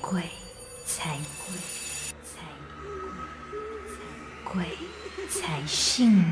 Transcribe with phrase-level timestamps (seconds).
[0.00, 0.22] 鬼
[0.84, 1.58] 才鬼
[2.22, 2.46] 才
[4.44, 4.64] 鬼
[5.28, 6.24] 才信你。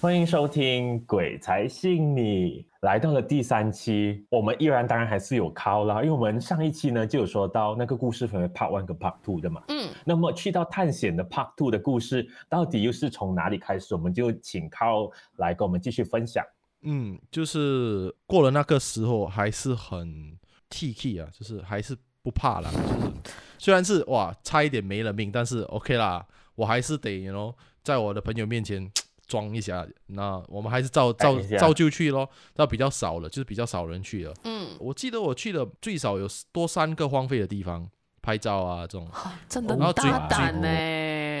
[0.00, 13.96] 欢迎收听《鬼才信你》，来到了第三期，我们依然当然还是有 call 啦，因为我们上一期呢就有说到那个故事分为 Part One 跟 Part Two 的嘛，嗯，那么去到探险的 Part Two 的故事，到底又是从哪里开始？
[13.96, 16.44] 我们就请 call 来跟我们继续分享。
[16.82, 20.38] 嗯，就是过了那个时候还是很
[20.70, 23.12] T K 啊，就是还是不怕啦，就是
[23.58, 28.90] 虽然是哇差一点没了命，但是 OK 啦，我还是得 you know 在我的朋友面前
[29.26, 34.32] 装一下，那我们还是照照照旧去咯，那比较少了，就是比较少人去了。
[34.44, 37.86] 嗯，我记得我去了最少有多三个荒废的地方
[38.22, 39.06] 拍照啊，这种。
[39.46, 40.62] 真的然后最很大胆最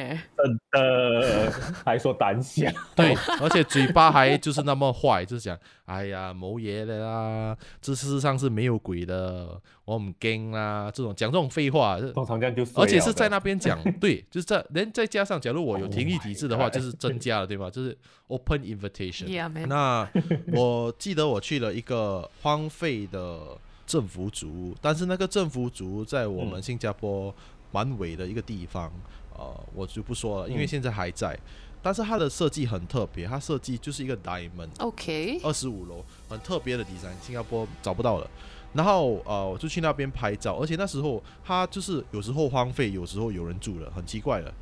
[0.08, 0.20] 呢。
[0.36, 1.52] 真的，
[1.84, 17.70] 还说胆小，对，而且嘴巴还就是那么坏，就是讲，哎呀，某爷的啦，这世上是没有鬼的，我唔惊啦，这种讲这种废话，通常这样就衰了的而且是在那边讲，对，就是在连再加上，假如我有停役体制的话，Oh 就是增加了，对吗？
[17.70, 17.96] 就是
[18.28, 19.26] open invitation。
[19.26, 20.08] Yeah, 那
[20.52, 27.34] 我记得我去了一个荒废的政府组，但是那个政府组在我们嗯新加坡
[27.72, 28.92] 蛮尾的一个地方，
[29.38, 31.38] 呃，我就不说了，因为嗯现在还在。
[31.80, 38.28] 但是它的设计很特别，它设计就是一个 diamond，OK，二十五楼，很特别的 design，新加坡找不到了。
[38.74, 44.52] 然后呃，我就去那边拍照，而且那时候它就是有时候荒废，有时候有人住了，很奇怪的。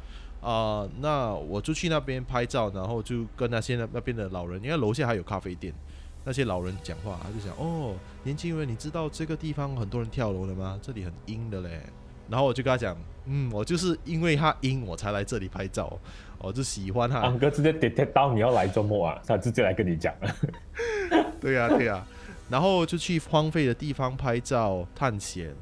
[0.43, 5.75] 啊、那我就去那边拍照，然后就跟那些那那边的老人，因为楼下还有咖啡店，
[6.23, 10.79] 那些老人讲话，他就讲哦，年轻人，你知道这个地方很多人跳楼的吗？
[10.81, 11.81] 这里很阴的嘞。
[12.29, 12.97] 然后我就跟他讲，
[13.27, 15.99] 嗯，我就是因为他阴，我才来这里拍照，
[16.39, 17.21] 我就喜欢它。
[17.21, 20.37] 安哥直接 detect 到你要来周末啊，他直接来跟你讲了。
[21.41, 22.07] 对呀、对呀、
[22.49, 25.55] 然后就去荒废的地方拍照探险。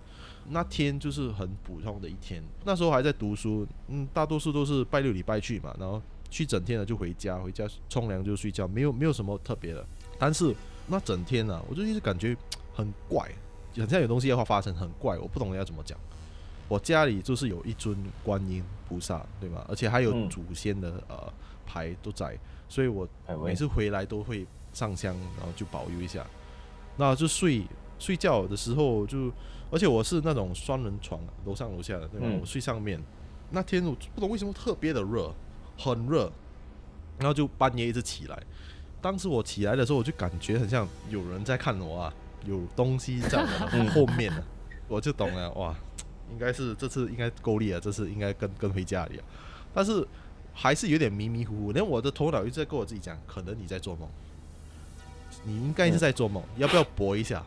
[0.51, 9.83] 那天就是很普通的一天，那时候还在读书，嗯，大多数都是拜六礼拜去嘛，然后去整天了就回家，回家冲凉就睡觉，没有没有什么特别的。
[10.19, 10.55] 但是
[10.87, 12.37] 那整天呢、我就一直感觉
[12.75, 13.27] 很怪，
[13.79, 15.99] 好像有东西要发生，很怪，我不懂要怎么讲。
[16.69, 19.65] 我家里就是有一尊观音菩萨，对吗？
[19.69, 21.33] 而且还有嗯祖先的、呃
[21.67, 22.39] 牌都在，
[22.69, 23.09] 所以我
[23.43, 26.25] 每次回来都会上香，然后就保佑一下。
[26.97, 27.65] 那就睡
[27.99, 29.33] 睡觉的时候就，
[29.71, 32.27] 而且我是那种双人床，楼上楼下的，对吧？
[32.29, 33.03] 嗯我睡上面。
[33.51, 35.35] 那天我不懂为什么特别的热，
[35.79, 36.31] 很热，
[37.19, 38.43] 然后就半夜一直起来。
[39.01, 42.15] 当时我起来的时候，我就感觉很像有人在看我啊，
[42.45, 44.43] 有东西在我的 后面啊，
[44.87, 45.75] 我就懂了，哇，
[46.31, 49.25] 应该是这次应该够力了，这次应该跟跟回家里了。
[49.73, 50.07] 但是
[50.53, 54.09] 还是有点迷迷糊糊，连我的头脑一直在跟我自己讲，可能你在做梦，
[55.45, 57.45] 你应该是在做梦，要不要搏一下？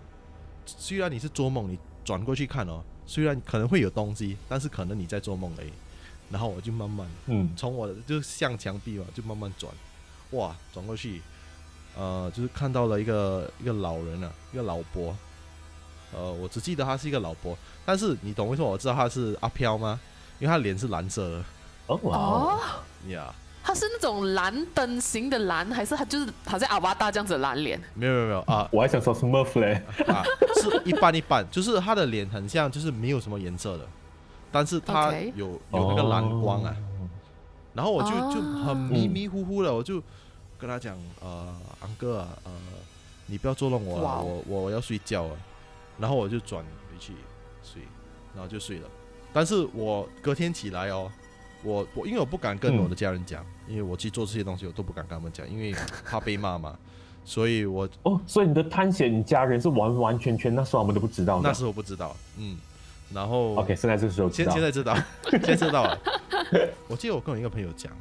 [0.66, 5.72] 虽然你是做梦，你转过去看哦，虽然可能会有东西，但是可能你在做梦而已。
[6.30, 9.74] 然后我就慢慢嗯，从我的就向墙壁嘛，就慢慢转，
[10.32, 11.22] 哇，转过去，
[11.96, 15.16] 呃，就是看到了一个一个老人啊，一个老伯，
[16.13, 20.00] 呃，我只记得他是一个老婆，但是你懂为什么我知道他是阿飘吗？
[20.40, 21.44] 因为他脸是蓝色的。
[21.88, 27.78] 哦哇哦，哦，呀他是那种蓝灯型的蓝，还是他就是好像阿瓦达这样子的蓝脸？
[27.94, 28.40] 没有没有没有。
[28.41, 30.23] 啊 我还想说 Smurf 嘞，啊，
[30.62, 33.85] 是一般一般，就是他的脸很像，就是没有什么颜色的，
[34.51, 36.75] 但是他有有那个蓝光啊。
[37.00, 37.09] 哦。
[37.74, 40.01] 然后我就就哦很迷迷糊糊的，我就
[40.57, 42.51] 跟他讲，呃，安哥啊，呃，
[43.25, 45.35] 你不要捉弄我了，我我要睡觉了。
[46.00, 47.13] 然后我就转回去
[47.63, 47.81] 睡，
[48.34, 48.90] 然后就睡了。
[49.34, 51.12] 但是我隔天起来哦，
[51.63, 55.74] 我我因为我不敢跟嗯我的家人讲，因为我去做这些东西我都不敢跟他们讲，因为
[56.06, 56.78] 怕被骂嘛。
[57.25, 61.50] 所以我哦，所以你的探险你家人是完完全全那时候我们都不知道的。
[61.50, 62.57] 那时候不知道，嗯，
[63.13, 64.96] 然后 OK，现在这个时候现现在知道，
[65.30, 66.00] 现在知道了。
[66.88, 67.91] 我记得我跟我一个朋友讲，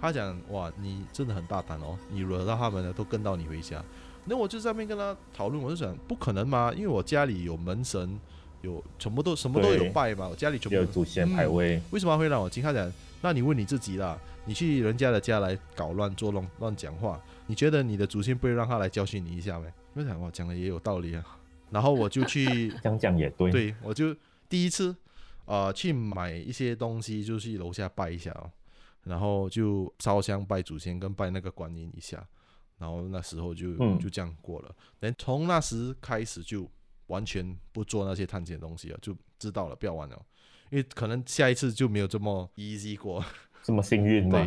[0.00, 3.82] 他讲哇，你真的很大胆哦，你惹到他们了，都跟到你回家。
[4.24, 8.18] 那我就在那边跟他讨论，我就想不可能嘛，因为我家里有门神，
[8.62, 12.62] 有全部都什么都有拜嘛，我家里全部有祖先牌位，为什么会让我进？
[12.62, 12.92] 他讲，
[13.22, 19.66] 那你问你自己啦，你去人家的家来搞乱、作弄、乱讲话，你觉得你的祖先不会让他来教训你一下没？
[19.94, 21.24] 我想哇，讲的也有道理啊。
[21.70, 23.50] 然后我就去 这样讲也对。
[23.50, 24.14] 对，我就
[24.48, 24.94] 第一次
[25.46, 28.50] 呃去买一些东西，就去楼下拜一下哦，
[29.04, 32.24] 然后就烧香拜祖先跟拜那个观音一下，
[32.80, 34.74] 然后那时候就、嗯就这样过了。
[34.98, 36.68] 等从那时开始就
[37.08, 40.20] 完全不做那些探险的东西了，就知道了，不要玩了，
[40.70, 43.22] 因为可能下一次就没有这么 easy 过。
[43.62, 44.38] 这么幸运吗？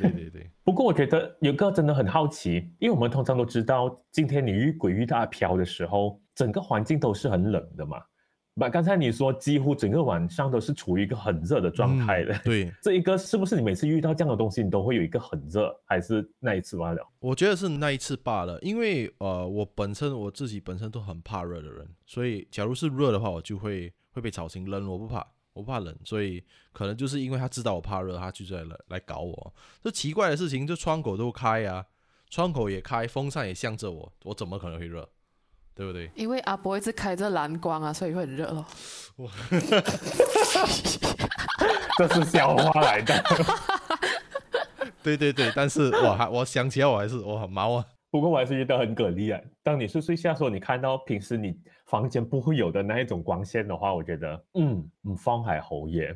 [0.00, 8.02] 对对对对， 不过我觉得有个真的很好奇，因为我们通常都知道，今天你遇鬼遇到阿飘的时候，整个环境都是很冷的嘛。
[8.54, 17.02] 把刚才你说几乎整个晚上都是处于一个很热的状态的，嗯对， 这一个是不是你每次遇到这样的东西，你都会有一个很热，还是那一次罢了？
[17.20, 24.68] 我觉得是那一次罢了，因为呃，我本身我自己本身都很怕热的人，所以假如是热的话，我就会会被吵醒。
[24.68, 29.54] 冷我不怕，我不怕冷，所以可能就是因为他知道我怕热，他就在来来搞我。
[29.82, 31.86] 这奇怪的事情，就窗口都开啊，
[32.28, 35.08] 窗口也开，风扇也向着我，我怎么可能会热？
[35.74, 36.10] 对不对？
[36.14, 38.64] 因为阿伯一直开着蓝光啊，所以会很热咯。
[41.98, 43.22] 这是笑话来的。
[45.02, 47.84] 对对对，但是我还我想起来我还是我很毛啊。
[48.10, 49.40] 不过我还是觉得很给力啊！
[49.62, 56.14] 当你睡睡下的时候，你看到平时你房间不会有的那一种光线的话，我觉得，嗯，嗯，方海侯爷。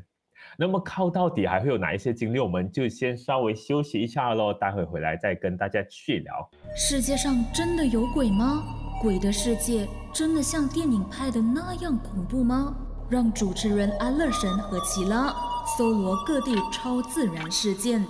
[0.59, 2.39] 那么靠到底还会有哪一些经历？
[2.39, 6.51] 我们就先稍微休息一下喽，待会回来再跟大家去聊。
[6.77, 8.63] 世界上真的有鬼吗？
[9.01, 12.75] 鬼的世界真的像电影拍的那样恐怖吗？
[13.11, 15.35] 让主持人安乐神和奇拉
[15.77, 18.05] 搜罗各地超自然事件。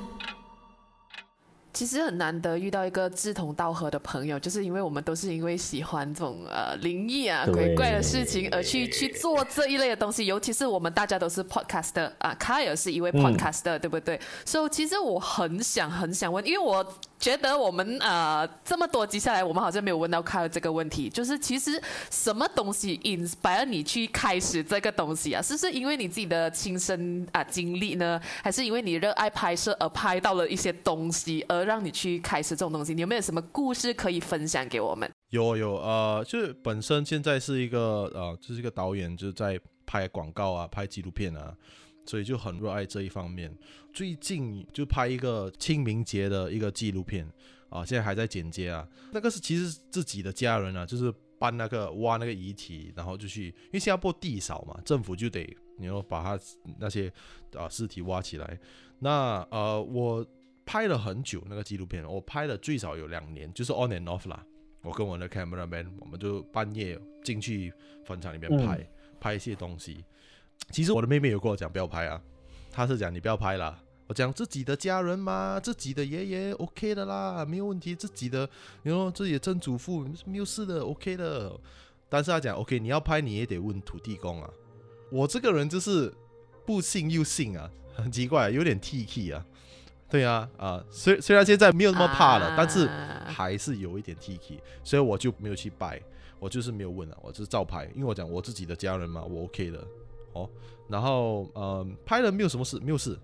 [1.75, 10.25] 其实很难得遇到一个志同道合的朋友，就是因为我们都是因为喜欢这种呃灵异啊、鬼怪的事情而去去做这一类的东西。
[10.25, 14.19] 尤其是我们大家都是 podcaster 啊，卡尔是一位嗯 podcaster，、对不对？
[14.47, 16.83] 所以其实我很想很想问，因为我
[17.19, 21.81] 觉得我们呃这么多集下来，我们好像没有问到卡尔这个问题，就是其实
[22.11, 25.41] 什么东西 inspire 你去开始这个东西啊？
[25.41, 32.95] 是是因为你自己的亲身啊经历呢，还是因为你热爱拍摄而拍到了一些东西，而让你去开始这种东西？
[32.95, 35.11] 你有没有什么故事可以分享给我们？
[35.31, 41.53] 有有呃，就是本身现在是一个呃，就是一个导演，就是在拍广告啊，拍纪录片啊，
[42.07, 43.55] 所以就很热爱这一方面。
[43.93, 47.27] 最近就拍一个清明节的一个纪录片
[47.69, 48.87] 啊，现在还在剪接啊。
[49.13, 56.45] 那个是其实自己的家人啊，就是搬那个挖那个遗体，然后就去，因为新加坡地少嘛，政府就得你要把它
[56.79, 57.13] 那些
[57.55, 58.59] 啊尸体挖起来。
[58.99, 60.27] 那呃，我
[60.65, 64.45] 拍了很久那个纪录片，我拍了最少有两年，就是 on and off 啦。
[64.83, 67.73] 我跟我的 cameraman，我们就半夜进去
[68.05, 68.87] 坟场里面拍、嗯
[69.19, 70.05] 拍一些东西。
[70.71, 72.21] 其实我的妹妹有跟我讲不要拍啊，
[72.71, 73.79] 她是讲你不要拍啦。
[74.09, 77.93] 我讲自己的家人嘛，自己的爷爷 OK 的啦，没有问题。
[77.93, 78.49] 自己的，
[78.85, 81.53] 你说自己的曾祖父没有事的，OK 的。
[82.09, 84.49] 但是他讲 OK，你要拍你也得问土地公啊。
[85.11, 86.15] 我这个人就是
[86.65, 89.45] 不信又信啊，很奇怪，有点 T K 啊。
[90.09, 96.01] 对啊，啊、虽虽然现在没有那么怕了，但是啊还是有一点 T K，所以我就没有去拜，
[96.39, 99.85] 我就是没有问啊，我就是照拍，因为我讲我自己的家人嘛，我 OK 的哦。
[100.37, 100.51] 哦
[100.89, 103.19] 然后呃，拍了没有什么事，没有事，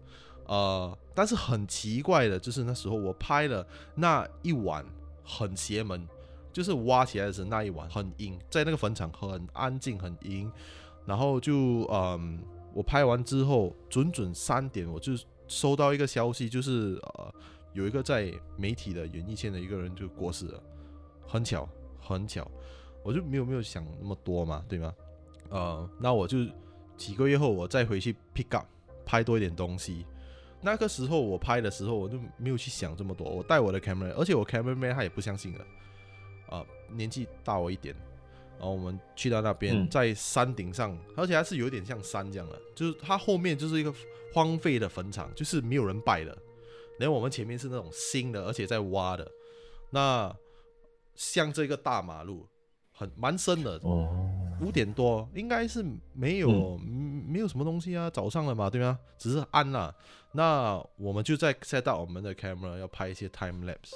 [0.47, 3.65] 呃，但是很奇怪的，就是那时候我拍了
[3.95, 4.85] 那一晚
[5.23, 6.05] 很邪门，
[6.53, 10.51] 就是挖起来的时候那一晚很阴，在那个坟场很安静很阴，
[11.07, 11.55] 然后就
[11.93, 12.41] 嗯，
[12.75, 15.13] 我拍完之后准准三点我就
[15.47, 17.33] 收到一个消息，就是呃
[17.75, 20.61] 有一个在媒体的演艺圈的一个人就过世了，
[21.29, 21.69] 很巧
[22.01, 22.45] 很巧，
[23.05, 24.93] 我就没有没有想那么多嘛，对吗？
[25.49, 26.39] 呃，那我就
[27.03, 28.67] 几个月后我再回去 pick up
[29.05, 30.07] 拍多一点东西。
[30.61, 33.29] 那个时候我拍的时候，我就没有去想这么多。
[33.29, 35.67] 我带我的 camera，而且我 cameraman 他也不相信了，
[36.49, 37.93] 啊、年纪大我一点。
[38.59, 43.93] 然后我们去到那边，嗯在山顶上，而且还是有点像山这样的，就是它后面就是一个
[44.33, 46.39] 荒废的坟场，就是没有人拜的。
[47.01, 49.29] 然后我们前面是那种新的，而且在挖的。
[49.91, 50.33] 那
[51.17, 52.47] 像这个大马路，
[52.93, 54.07] 很蛮深的，哦，
[54.63, 57.13] 五点多应该是没有、嗯。
[57.33, 58.99] 没有什么东西啊，早上了嘛，对吗？
[59.17, 59.95] 只是暗了。
[60.33, 63.93] 那我们就在 set up 我们的 camera 要拍一些 time lapse，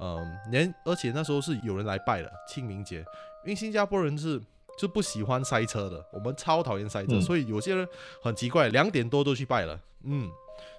[0.00, 2.98] 嗯，连而且那时候是有人来拜的清明节，
[3.44, 4.38] 因为新加坡人是
[4.76, 7.22] 就不喜欢塞车的，我们超讨厌塞车，嗯。
[7.22, 7.88] 所以有些人
[8.20, 10.30] 很奇怪，两点多都去拜了，嗯，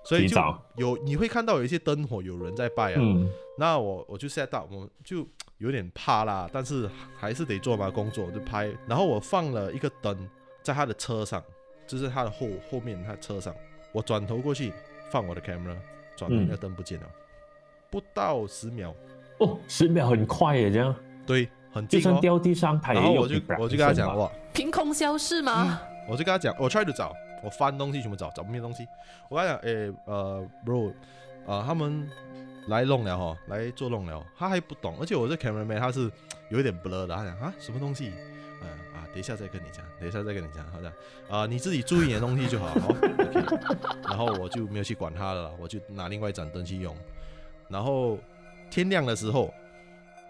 [0.03, 0.39] 所以就
[0.75, 3.27] 有你会看到有一些灯火有人在拜啊，嗯，
[3.57, 8.69] 那我我就 set up，我就有点怕啦，但是还是得做嘛工作，就拍。
[8.87, 10.29] 然后我放了一个灯
[10.61, 11.43] 在他的车上，
[11.87, 13.53] 就是他的后后面他车上。
[13.91, 14.73] 我转头过去
[15.09, 15.75] 放我的 camera，
[16.17, 17.07] 转头嗯那个灯不见了，
[17.89, 18.93] 不到十秒，
[19.39, 20.93] 哦，十秒很快耶，这样
[21.25, 22.21] 对，很就算近哦。
[22.21, 25.79] 掉地上，它也有然后我就我就跟他讲哇，凭空消失吗？
[26.09, 28.85] 我就跟他讲，我 try to 找，我翻东西全部找，找不见东西。
[29.29, 30.93] 我跟他讲，诶，呃，bro，
[31.45, 32.07] 呃，他们
[32.67, 36.11] 来弄了哈，来做弄了，他还不懂，而且我这 cameraman 他是
[36.49, 38.11] 有一点 blur 的，他讲啊，什么东西？
[38.61, 40.91] 嗯啊，等一下再跟你讲，等一下再跟你讲，好的，
[41.29, 43.07] 啊，你自己注意你的东西就好，好，OK。
[44.03, 46.95] 然后我就没有去管他了，我就拿另外一盏灯去用。
[47.69, 48.17] 然后
[48.71, 49.53] 天亮的时候，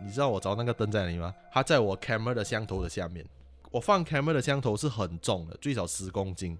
[0.01, 1.33] 你知道我找那个灯在哪里吗？
[1.51, 3.25] 它在我 camera 的箱头的下面。
[3.71, 6.57] 我放 camera 的箱头是很重的，最少十公斤。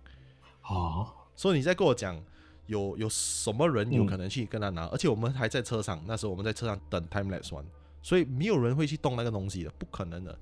[0.62, 2.22] 啊，所以你在跟我讲
[2.68, 7.64] 有有什么人有嗯可能去跟他拿，而且我们还在车上，那时候我们在车上等 time lapse 玩，
[8.02, 10.38] 所以没有人会去动那个东西的，不可能的。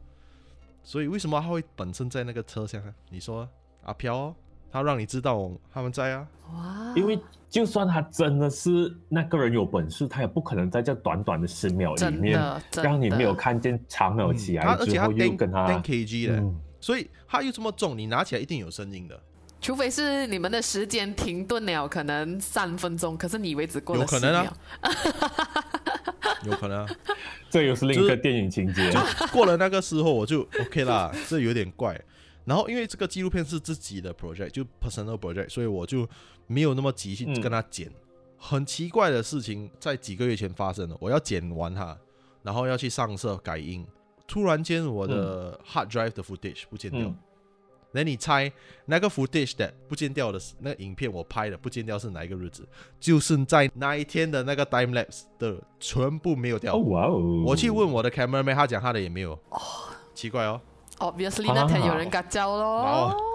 [0.84, 2.94] 所以为什么他会本身在那个车厢啊？
[3.10, 3.48] 你说
[3.84, 4.36] 阿飘、哦，
[4.72, 6.28] 他让你知道他们在啊？
[6.54, 12.40] 哇，因为就算他真的是那个人有本事，他也不可能在这短短的十秒里面
[12.74, 15.84] 让你没有看见长了起来他而且他之后又跟他
[16.30, 19.18] 嗯所以他又这么重，你拿起来一定有声音的，
[19.64, 24.54] 除非是你们的时间停顿了，可能三分钟，可是你以为只过了10有可能啊秒。
[26.52, 26.96] 有可能、啊。
[27.50, 28.92] 这又是另一个电影情节。
[29.32, 31.98] 过了那个时候，我就 OK 啦， 这有点怪。
[32.44, 36.06] 然后因为这个纪录片是自己的 project，就 personal project，所以我就
[36.46, 37.90] 没有那么急去嗯跟他剪。
[38.38, 41.98] 很奇怪的事情在几个月前发生了，我要剪完它，
[42.42, 43.88] 然后要去上色改音，
[44.28, 47.00] 突然间我的 hard drive 的 footage 不见掉。
[47.00, 47.16] 嗯
[47.94, 48.52] 那、你猜
[48.86, 52.68] 那个 footage 的不见掉的是那个影片我拍的不见掉是哪一个日子？
[53.00, 56.76] 就是在那一天的那个 time lapse 的全部没有掉。
[56.76, 57.44] 哦哇哦！
[57.46, 59.38] 我去问我的 cameraman，他讲他的也没有。
[60.14, 60.60] 奇怪哦。
[60.98, 63.33] Obviously 那天有人嘎胶咯后。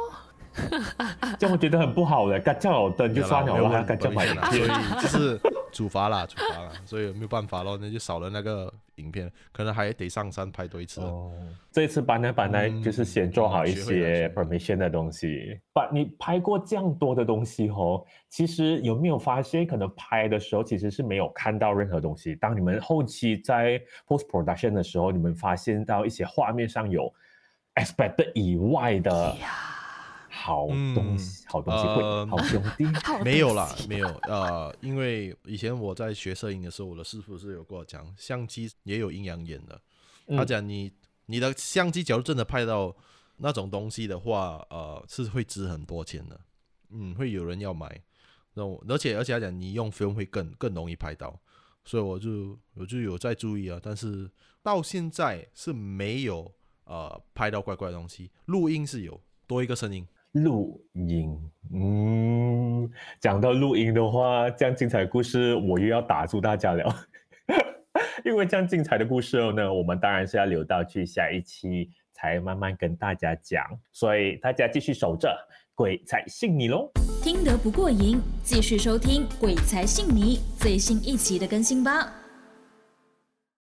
[1.38, 5.00] 这样我觉得很不好的，嘎叫有灯就算了，我还要嘎叫买影所以片。
[5.00, 5.40] 就是
[5.73, 11.00] 处罚啦，处罚啦，所以没有办法咯，那就少了那个影片，可能还得上山拍多一次。
[11.00, 11.31] 哦，
[11.71, 15.61] 这一次搬来搬来嗯就是先做好一些 permission 的东西。
[15.73, 22.35] 把你拍过这样多的东西哦，其实有没有发现，可能拍的时候其实是没有看到任何东西。
[22.35, 27.12] 当你们后期在 post production 的时候，你们发现到一些画面上有
[27.75, 29.37] expected 以外的
[30.49, 32.87] 好东西，好东西会、呃好兄弟。
[33.23, 34.09] 没有啦没有。
[34.23, 39.78] 呃，因为以前我在学摄影的时候，我的师傅是有跟我讲，相机也有阴阳眼的。
[40.28, 40.90] 他嗯讲你
[41.26, 42.97] 你的相机假如真的拍到
[43.37, 46.40] 那种东西的话，呃，是会值很多钱的。
[46.88, 48.00] 嗯，会有人要买。
[48.55, 51.38] 那我而且而且他讲你用 film 会更更容易拍到，
[51.85, 53.78] 所以我就我就有在注意啊。
[53.83, 54.31] 但是
[54.62, 56.50] 到现在是没有
[56.85, 60.09] 呃拍到怪怪的东西，录音是有多一个声音。
[60.42, 61.37] 录音，
[61.73, 62.90] 嗯，
[63.21, 66.95] 讲到录音的话，这样精彩的故事我又要打住大家了，
[68.25, 75.35] 因为这样精彩的故事呢，我们当然是要留到去下一期才慢慢跟大家讲，所以大家继续守着，
[75.75, 76.90] 鬼才信你喽。
[77.23, 82.12] 听得不过瘾，继续收听《鬼才信你》最新一期的更新吧。